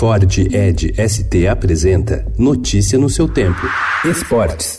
[0.00, 3.60] Ford Ed ST apresenta Notícia no seu tempo.
[4.02, 4.78] Esportes.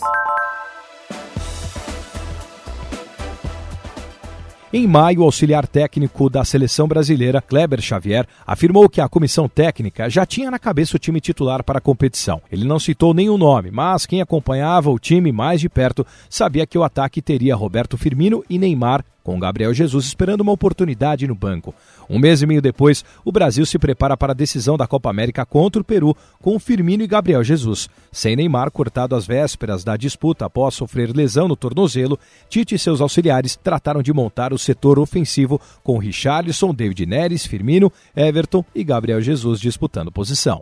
[4.72, 10.10] Em maio, o auxiliar técnico da seleção brasileira, Kleber Xavier, afirmou que a comissão técnica
[10.10, 12.42] já tinha na cabeça o time titular para a competição.
[12.50, 16.76] Ele não citou nenhum nome, mas quem acompanhava o time mais de perto sabia que
[16.76, 21.74] o ataque teria Roberto Firmino e Neymar com Gabriel Jesus esperando uma oportunidade no banco.
[22.08, 25.46] Um mês e meio depois, o Brasil se prepara para a decisão da Copa América
[25.46, 27.88] contra o Peru, com Firmino e Gabriel Jesus.
[28.10, 33.00] Sem Neymar cortado às vésperas da disputa após sofrer lesão no tornozelo, Tite e seus
[33.00, 39.20] auxiliares trataram de montar o setor ofensivo com Richarlison, David Neres, Firmino, Everton e Gabriel
[39.20, 40.60] Jesus disputando posição.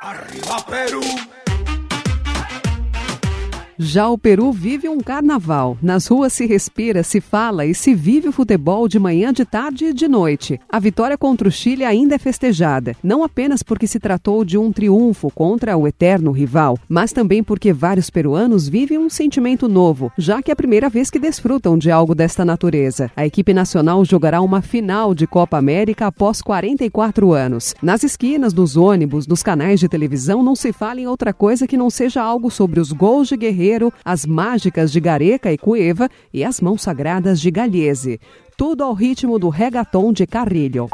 [0.00, 1.41] Arriba, Peru!
[3.78, 5.78] Já o Peru vive um carnaval.
[5.82, 9.86] Nas ruas se respira, se fala e se vive o futebol de manhã, de tarde
[9.86, 10.60] e de noite.
[10.68, 14.70] A vitória contra o Chile ainda é festejada, não apenas porque se tratou de um
[14.70, 20.42] triunfo contra o eterno rival, mas também porque vários peruanos vivem um sentimento novo, já
[20.42, 23.10] que é a primeira vez que desfrutam de algo desta natureza.
[23.16, 27.74] A equipe nacional jogará uma final de Copa América após 44 anos.
[27.82, 31.76] Nas esquinas, nos ônibus, nos canais de televisão, não se fala em outra coisa que
[31.76, 33.36] não seja algo sobre os gols de
[34.04, 38.20] As mágicas de Gareca e Cueva e as mãos sagradas de Galhese.
[38.56, 40.88] Tudo ao ritmo do regaton de Carrilho.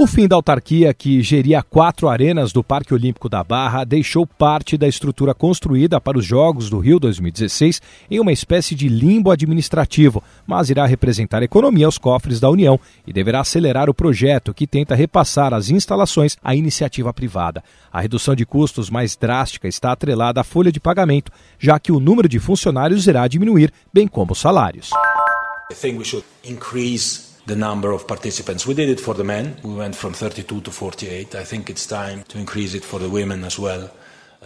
[0.00, 4.78] O fim da autarquia, que geria quatro arenas do Parque Olímpico da Barra, deixou parte
[4.78, 10.24] da estrutura construída para os Jogos do Rio 2016 em uma espécie de limbo administrativo,
[10.46, 14.94] mas irá representar economia aos cofres da União e deverá acelerar o projeto que tenta
[14.94, 17.62] repassar as instalações à iniciativa privada.
[17.92, 22.00] A redução de custos mais drástica está atrelada à folha de pagamento, já que o
[22.00, 24.88] número de funcionários irá diminuir, bem como os salários.
[25.70, 28.64] I think we should increase the number of participants.
[28.64, 29.56] We did it for the men.
[29.64, 31.34] We went from 32 to 48.
[31.34, 33.90] I think it's time to increase it for the women as well.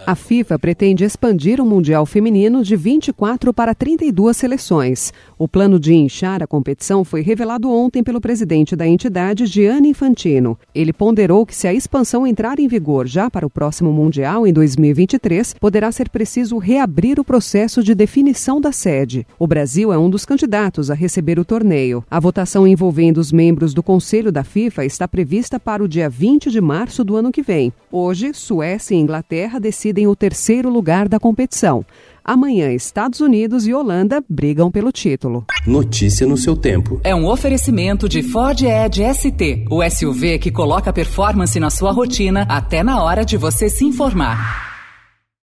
[0.07, 5.13] A FIFA pretende expandir o Mundial Feminino de 24 para 32 seleções.
[5.39, 10.59] O plano de inchar a competição foi revelado ontem pelo presidente da entidade, Gianni Infantino.
[10.75, 14.53] Ele ponderou que se a expansão entrar em vigor já para o próximo Mundial, em
[14.53, 19.27] 2023, poderá ser preciso reabrir o processo de definição da sede.
[19.39, 22.05] O Brasil é um dos candidatos a receber o torneio.
[22.11, 26.51] A votação envolvendo os membros do Conselho da FIFA está prevista para o dia 20
[26.51, 27.73] de março do ano que vem.
[27.91, 31.85] Hoje, Suécia e Inglaterra decidem decidem o terceiro lugar da competição.
[32.25, 35.45] Amanhã, Estados Unidos e Holanda brigam pelo título.
[35.67, 36.99] Notícia no seu tempo.
[37.05, 42.47] É um oferecimento de Ford Edge ST, o SUV que coloca performance na sua rotina
[42.49, 44.74] até na hora de você se informar.